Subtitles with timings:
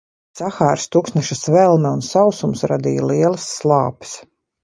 [0.39, 4.17] Sahāras tuksneša svelme un sausums radīja lielas slāpes.